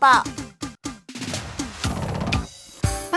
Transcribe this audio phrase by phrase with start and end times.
[0.00, 0.49] 报。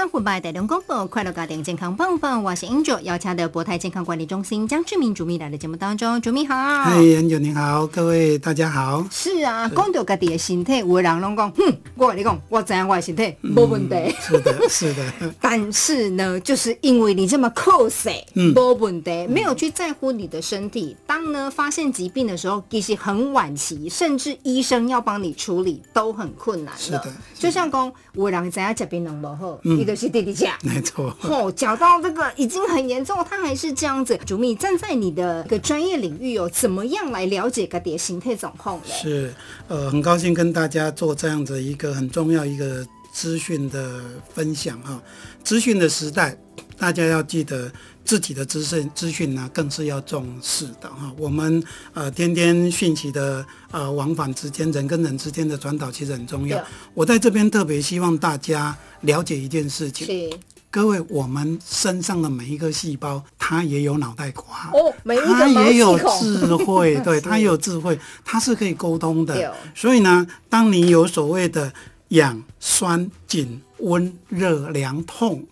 [0.04, 6.54] 欢迎来，台中广播快乐家庭健康棒棒，我是 Angel，邀请的博泰健康管理中心江志明主秘来的节目当中，主秘好。
[6.56, 9.08] 嗨，Angel 你好，各位大家好。
[9.10, 14.14] 是啊，讲到家己的身体，有的人拢讲，哼，我跟你讲，我知样我的身体没问题。
[14.20, 15.34] 是的，是的。
[15.40, 20.98] 但是呢，就是因为你这么酷死，没问题，没有去在乎你的身体。
[21.08, 27.06] 当呢发现疾病的时候，其实很晚期，甚至医生要帮你处理都很困难是的，
[27.40, 30.58] 就像讲，有人知影疾病能不好，一个是弟弟家。
[30.64, 34.20] 没错，哦，讲到这个已经很严重，他还是这样子。
[34.26, 38.86] 主秘站在你的一个专业领域哦，怎么样来了解个蝶形态总控呢？
[38.88, 39.34] 是，
[39.68, 44.02] 呃，很高兴跟大家做这样子一个很重要一个资讯的
[44.34, 45.02] 分享哈。
[45.44, 46.38] 资讯的时代，
[46.78, 47.72] 大家要记得
[48.06, 51.12] 自己的资讯资讯呢，更是要重视的哈。
[51.18, 56.64] 我们呃，天天讯息的呃往返之间，人跟人之间的传导其实很重要。
[56.94, 60.30] 我在这边特别希望大家了解一件事情。
[60.70, 69.54] 各位，我们身上的每一个细胞，它也有脑袋瓜哦，它也有智慧， 对，它也有智慧，它是可以沟通的。
[69.76, 71.72] 所以呢，当你有所谓的
[72.08, 75.46] 痒、酸、紧、温、热、凉、痛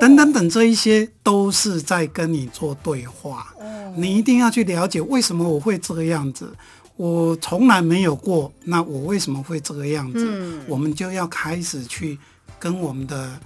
[0.00, 3.54] 等等等这一些，都是在跟你做对话。
[3.96, 6.52] 你一定要去了解为什么我会这个样子，
[6.96, 10.18] 我从来没有过，那我为什么会这个样子？
[10.26, 12.18] 嗯，我们就要开始去
[12.58, 13.38] 跟我们的。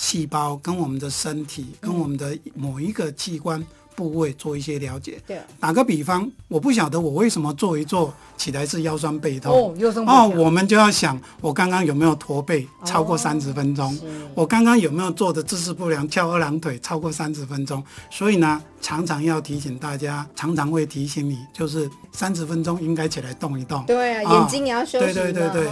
[0.00, 3.60] 细胞跟我们的身体，跟我们的某一个器官
[3.98, 5.20] 部位做一些了解。
[5.26, 9.52] 对，打个比方，我不晓得我为什么做一做起来是腰酸背痛。
[9.52, 10.16] 哦，腰酸背痛。
[10.16, 13.98] 哦，我们就要想，我刚刚有没有驼背超过三十分钟？
[14.36, 17.82] 我刚刚有没有做的姿势不良，翘二郎腿超过三十分钟？
[18.08, 23.84] 所以呢，常常要提醒大家，常常会提醒你，就是三十分钟应该起来动一动。
[23.84, 25.12] 对啊，眼睛也要休息。
[25.12, 25.68] 对对对对，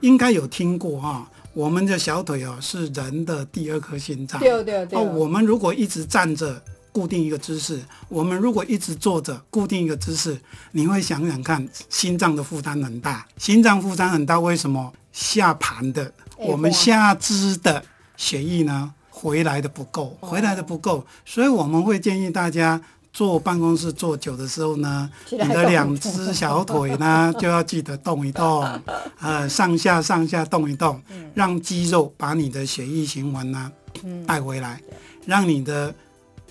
[0.00, 1.28] 应该有听过哈。
[1.52, 4.38] 我们的小腿哦，是人的第二颗心脏。
[4.40, 4.98] 对对对。
[4.98, 6.62] 哦，我们如果一直站着，
[6.96, 7.76] 固定一个姿势；
[8.08, 10.40] 我们如果一直坐着，固定一个姿势，
[10.72, 13.26] 你会想想看，心脏的负担很大。
[13.36, 14.90] 心脏负担很大，为什么？
[15.12, 17.84] 下盘的，我们下肢的
[18.16, 22.80] 血液呢，回来的不够，回来的不够，所以我们会建议大家。
[23.12, 28.62] 坐办公室坐久的时候呢，你的两只小腿呢就要记得动一动，
[29.20, 31.00] 呃，上下上下动一动，
[31.34, 33.72] 让肌肉把你的血液循环呢
[34.26, 34.82] 带回来，
[35.24, 35.94] 让你的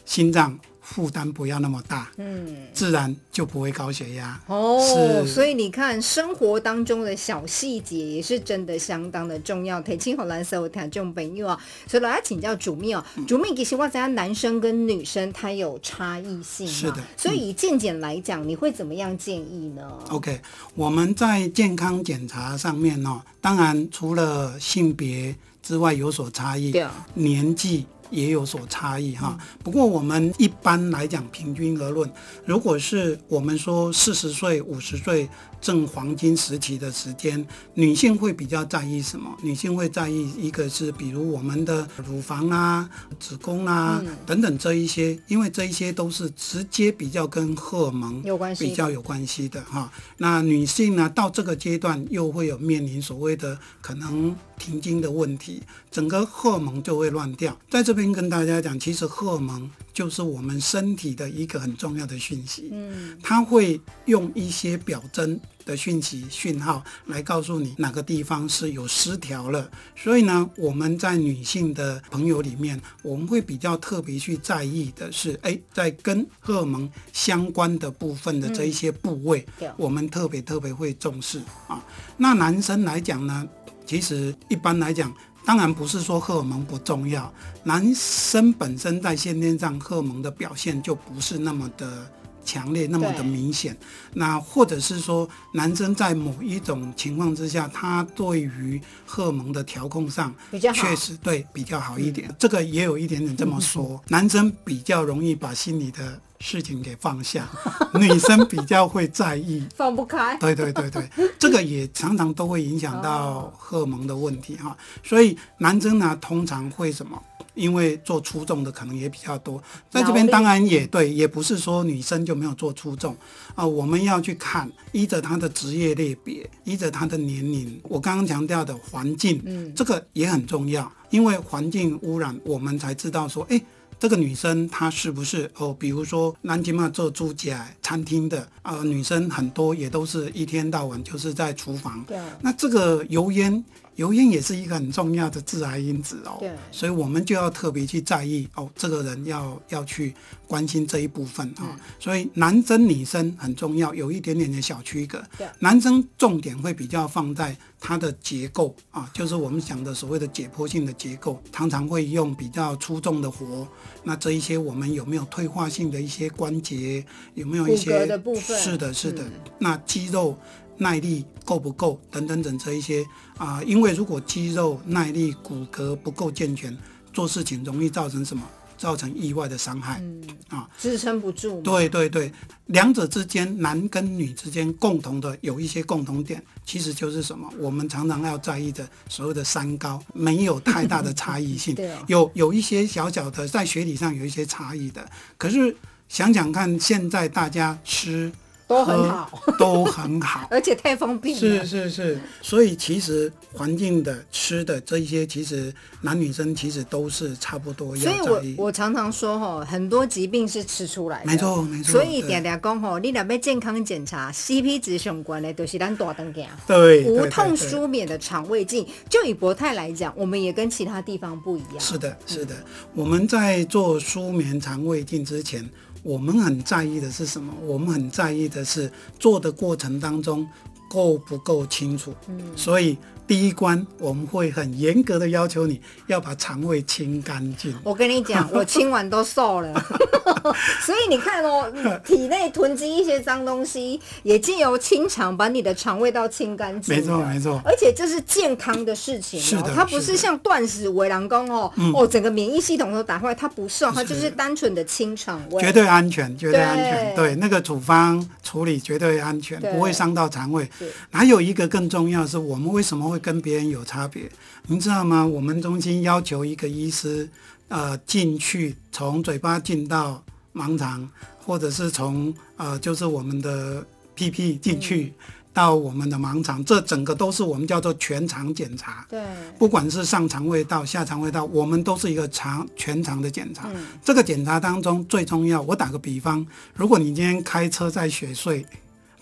[0.05, 0.57] 心脏。
[0.87, 4.79] 负担不要那么大，嗯，自然就不会高血压哦。
[5.25, 9.81] 所以你看，生活当中的小细节也是真的相当的重要。
[9.81, 13.03] 提青和蓝色，我谈这种朋友啊，所以来请教主秘哦。
[13.27, 16.97] 主秘其实我讲男生跟女生他有差异性，是的。
[17.17, 20.39] 所以以健检来讲，你会怎么样建议呢？OK，
[20.75, 26.71] 我们在健康检查上面呢，当然除了性别之外有所差异，
[27.15, 27.87] 年纪。
[28.15, 32.09] 也有所差异哈，不过我们一般来讲，平均而论，
[32.45, 35.27] 如果是我们说四十岁、五十岁。
[35.61, 37.43] 正黄金时期的时间，
[37.73, 39.35] 女性会比较在意什么？
[39.41, 42.87] 女性会在意一个是，比如我们的乳房啊、
[43.19, 49.91] 子宫啊等等这一些，因为这一些都是直接比较跟荷尔蒙有关系，比较有关系的哈。
[50.17, 57.57] 那女性呢，到这个阶段又会有面临所谓的可能停经的问题，整个荷尔蒙就会乱掉。
[57.71, 59.69] 在这边跟大家讲，其实荷尔蒙。
[59.95, 69.71] 就是我们身体的一个很重要的讯息，嗯，它会用一些表征的讯息讯号来告诉你哪个地方是有失调了。
[69.95, 79.45] 所以呢，我们在女性的朋友里面，我们会比较特别去在意的是，哎，在跟荷尔蒙相关的部分的这一些部位，
[79.77, 81.39] 我们特别特别会重视
[81.69, 81.81] 啊。
[82.17, 83.47] 那男生来讲呢，
[83.85, 85.09] 其实一般来讲。
[85.45, 87.31] 当然不是说荷尔蒙不重要，
[87.63, 92.09] 男生本身在先天上荷尔蒙的表现就不是那么的
[92.43, 93.77] 强烈，那么的明显。
[94.13, 100.33] 那或者是说，男生在某一种情况之下，他对于荷尔蒙的调控上
[100.73, 102.33] 确实对比较好一点。
[102.39, 106.19] 这个也有一点点这么说， 男生比较容易把心里的。
[106.45, 107.49] 事情给放下，
[107.99, 110.37] 女生比较会在意，放不开。
[110.37, 111.09] 对对对对，
[111.39, 114.77] 这个也常常都会影响到荷尔蒙的问题哈。
[115.03, 117.19] 所以男生呢，通常会什么？
[117.55, 119.59] 因为做出众的可能也比较多，
[119.89, 123.17] 在这边当然也对，也不是说女生就没有做出众
[123.55, 123.65] 啊。
[123.65, 133.59] 我们要去看依着他的职业类别，依着他的年龄，我刚刚强调的环境，嗯，这个也很重要，因为环境污染，我们才知道说，哎。
[133.99, 135.75] 这个女生她是不是哦？
[135.77, 142.03] 比如说南京嘛做猪脚餐厅的啊、女生很多也都是一天到晚就是在厨房。
[142.07, 143.63] 对那这个油烟，
[143.95, 146.37] 油烟也是一个很重要的致癌因子哦。
[146.39, 150.13] 对所以我们就要特别去在意哦，这个人要要去
[150.47, 155.47] 关心这一部分啊、嗯所以男生女生很重要，有一点点的小区隔对。
[155.59, 163.67] 男生重点会比较放在它的结构啊，就是我们讲的所谓的解剖性的结构，常常会用比较粗重的活。
[164.03, 167.03] 那这一些我们有没有退化性的一些关节，
[167.33, 169.23] 有没有一骨些骼的部分是的，是的。
[169.23, 170.37] 嗯那肌肉
[170.77, 173.05] 耐力够不够等等等这一些
[173.37, 176.75] 啊、因为如果肌肉耐力、骨骼不够健全，
[177.11, 178.43] 做事情容易造成什么？
[178.77, 180.01] 造成意外的伤害。
[180.01, 181.61] 嗯啊，支撑不住。
[181.61, 182.29] 对对对，
[182.67, 187.49] 两者之间，男跟女之间共同的有一些共同点，其实就是什么？
[187.57, 195.09] 我们常常要在意的所谓的三高，没有太大的差异性 对哦，有有一些小小的在学理上有一些差异的。
[195.37, 195.75] 可是
[196.09, 198.29] 想想看，现在大家吃
[198.67, 200.47] 都很好，都很好。
[200.51, 201.39] 而且太方便了。
[201.39, 208.55] 是是是，所以其实环境的、吃的这一些，其实男女生其实都是差不多所以。
[208.57, 211.31] 我我常常说哈，很多疾病是吃出来的。
[211.31, 216.47] 没错没错所以对点点讲吼，你若要健康检查，CP 值相关的，就是咱大灯镜。
[216.65, 221.79] 对无痛舒眠的肠胃镜，就以博泰来讲，我们也跟其他地方不一样。
[221.79, 222.55] 是的，是的。
[222.93, 225.67] 我们在做舒眠肠胃镜之前，
[226.03, 227.53] 我们很在意的是什么？
[227.65, 230.47] 我们很在意的是做的过程当中
[230.89, 232.13] 够不够清楚。
[232.27, 232.97] 嗯，所以
[233.27, 237.75] 第一关我们会很严格的要求你要把肠胃清干净。
[237.83, 239.73] 我跟你讲， 我清完都瘦了，
[240.85, 246.95] 所以你看哦，你体内囤积一些脏东西，也借由清肠把你的肠胃道清干净。
[246.95, 255.63] 没错没错而且这是健康的事情是的，哦它不是像断食为狼工哦，哦，整个免疫系统都打坏，它不是哦，它就是单纯的清肠胃。
[255.63, 257.15] 绝对安全，绝对安全。
[257.15, 260.74] 对对，那个处方处理绝对安全，不会伤到肠胃是。
[261.11, 264.29] 还有一个更重要是，我们为什么会跟别人有差别？
[264.67, 265.25] 您知道吗？
[265.25, 267.29] 我们中心要求一个医师，
[267.67, 275.13] 呃，进去从嘴巴进到盲肠，或者是从呃，就是我们的屁屁进去。
[275.55, 279.07] 到我们的盲肠，这整个都是我们叫做全肠检查。
[279.09, 279.23] 对，
[279.57, 283.69] 不管是上肠胃道、下肠胃道，我们都是一个肠全肠的检查。
[283.73, 286.45] 嗯这个检查当中最重要，我打个比方，
[286.75, 288.65] 如果你今天开车在雪隧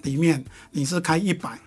[0.04, 1.60] 里面，你是开一百、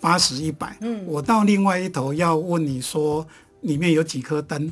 [0.00, 3.26] 八十、一百，嗯，我到另外一头要问你说
[3.62, 4.70] 里面有几颗灯，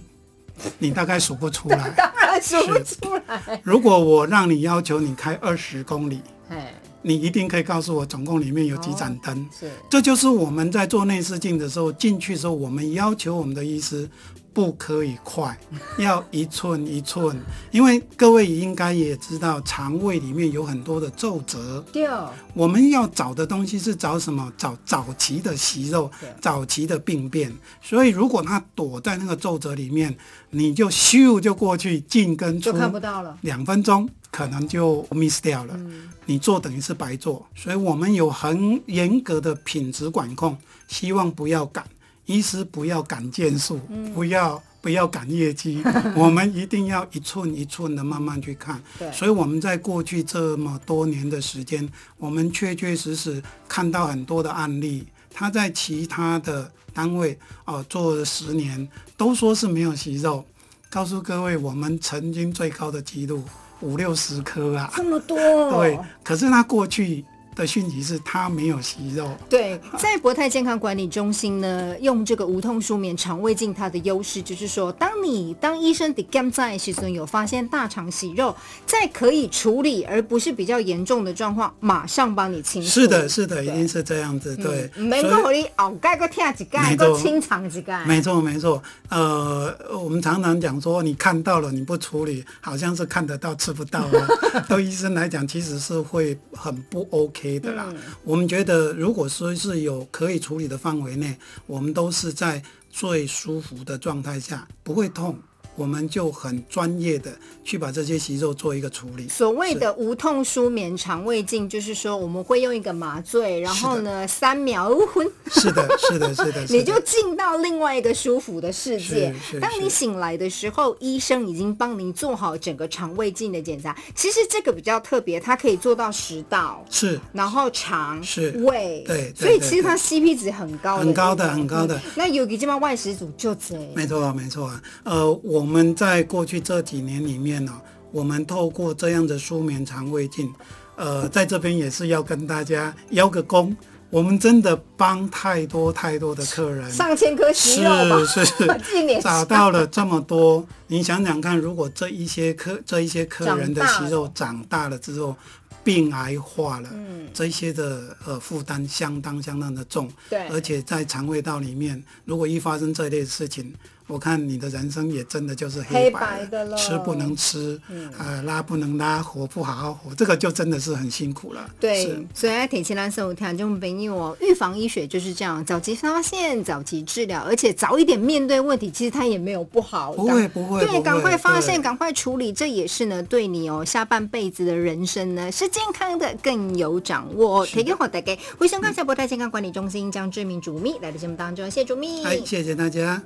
[0.78, 1.90] 你大概数不出来。
[1.96, 3.60] 当然数不出来。
[3.62, 9.49] 如果我让你要求你开二十公里，哎，你一定可以告诉我总共里面有几盏灯。
[9.58, 14.08] 是这就是我们在做内视镜的时候，进去的时候，我们要求我们的医师
[14.56, 15.54] 不可以快，
[15.98, 17.38] 要一寸一寸，
[17.70, 22.08] 因为各位应该也知道，肠胃里面有很多的皱褶，对，
[22.54, 24.50] 我们要找的东西是找什么？
[24.56, 26.10] 找早期的息肉，
[26.40, 27.54] 早期的病变。
[27.82, 30.16] 所以如果它躲在那个皱褶里面，
[30.48, 33.36] 你就咻就过去进跟出就，看不到了。
[33.42, 35.78] 两分钟可能就 miss 掉了，
[36.24, 40.56] 你做等于是白做，所以我们有很严格的品质管控，
[40.88, 41.84] 希望不要赶，
[42.26, 43.81] 医师不要赶件数，
[44.14, 45.82] 不要不要赶业绩，
[46.14, 48.81] 我们一定要一寸一寸的慢慢去看。
[48.99, 51.88] 对所以我们在过去这么多年的时间，
[52.19, 60.45] 我们确确实实看到很多的案例，他在其他的单位哦、做了十年，都说是没有息肉。
[60.88, 63.42] 告诉各位，我们曾经最高的记录
[63.80, 65.37] 五六十颗啊，这么多，
[65.76, 65.99] 对。
[66.23, 67.25] 可是他过去
[67.56, 82.88] 的讯息是他没有息肉，对，在博泰健康管理中心呢，用这个无痛舒眠肠胃镜，它的优势就是说，当你当医生的检在时候有发现大肠息肉，在可以处理而不是比较严重的状况，马上帮你清除。
[82.88, 84.90] 是的，是的，对一定是这样子，对。
[84.96, 88.04] 嗯没所以讲你后盖个跳几盖，清肠几盖。
[88.04, 88.82] 没错，没错。
[89.08, 94.28] 呃，我们常常讲说，你看到了你不处理，好像是看得到吃不到了。
[94.68, 97.92] 对医生来讲，其实是会很不 OK 的啦。
[98.24, 105.38] 我们觉得，如果说是有可以处理的范围内，我们都是在最舒服的状态下，不会痛。
[105.76, 107.30] 我们就很专业的
[107.62, 109.28] 去把这些息肉做一个处理。
[109.28, 119.35] 所谓的无痛舒眠肠胃镜，就是说我们会用一个麻醉，然后呢三秒昏，是的，是的， 是的，你就进到另外一个舒服的世界。
[119.61, 123.97] 当你醒来的时候，医生已经帮您做好整个肠胃镜的检查。
[124.14, 126.85] 其实这个比较特别，它可以做到食道。
[126.90, 127.21] 是。
[127.33, 128.50] 然后肠是。
[128.56, 131.97] 胃，对对所以其实它 CP 值很高，很高的很高的。
[131.99, 134.83] 嗯那有个地方外食组就这，没错，没错啊。
[135.04, 137.78] 呃，我们在过去这几年里面呢、
[138.12, 140.50] 我们透过这样的舒眠肠胃镜，
[140.96, 143.76] 呃，在这边也是要跟大家邀个功，
[144.08, 146.90] 我们真的帮太多太多的客人。
[146.90, 148.66] 上千颗息是肉吧，是是
[149.20, 154.96] 找到了这么多，你想想看，如果这一些客这一些客人的息肉长大了。
[154.99, 155.37] 之后，
[155.85, 157.28] 病癌化了，嗯。
[157.35, 160.49] 这些的呃负担相当相当的重，对。
[160.49, 163.75] 而且在肠胃道里面，如果一发生这类事情，
[164.06, 167.80] 我看你的人生也真的就是黑白白的了嗯吃不能吃，
[168.18, 171.68] 呃拉不能拉，活不好好活，这个就真的是很辛苦了。
[171.80, 180.12] 对，所以在铁青蓝色听众朋友哦，预防医学就是这样，早期发现，早期治疗，而且早一点面对问题，其实它也没有不好。
[180.12, 187.66] 不会不会对，赶快发现，赶快处理，这也是呢，对你哦下半辈子的人生呢是健康的更有掌握。
[187.66, 192.25] 提给好大家，回声感谢博泰健康管理中心将志明主秘来到节目当中，谢谢主秘。
[192.25, 193.20] 哎，谢谢大家。